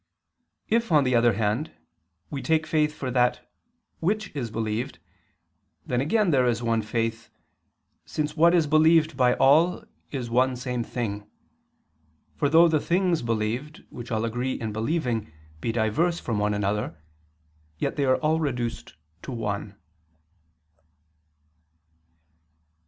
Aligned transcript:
If, 0.67 0.91
on 0.91 1.03
the 1.03 1.13
other 1.13 1.33
hand, 1.33 1.73
we 2.31 2.41
take 2.41 2.65
faith 2.65 2.91
for 2.91 3.11
that 3.11 3.47
which 3.99 4.35
is 4.35 4.49
believed, 4.49 4.97
then, 5.85 6.01
again, 6.01 6.31
there 6.31 6.47
is 6.47 6.63
one 6.63 6.81
faith, 6.81 7.29
since 8.03 8.35
what 8.35 8.55
is 8.55 8.65
believed 8.65 9.15
by 9.15 9.35
all 9.35 9.83
is 10.09 10.27
one 10.27 10.55
same 10.55 10.83
thing: 10.83 11.29
for 12.35 12.49
though 12.49 12.67
the 12.67 12.79
things 12.79 13.21
believed, 13.21 13.83
which 13.91 14.11
all 14.11 14.25
agree 14.25 14.53
in 14.53 14.73
believing, 14.73 15.31
be 15.59 15.71
diverse 15.71 16.19
from 16.19 16.39
one 16.39 16.55
another, 16.55 16.97
yet 17.77 17.95
they 17.95 18.05
are 18.05 18.17
all 18.17 18.39
reduced 18.39 18.95
to 19.21 19.31
one. 19.31 19.75